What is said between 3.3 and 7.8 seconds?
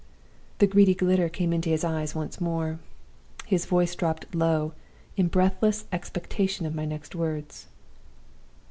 His voice dropped low, in breathless expectation of my next words.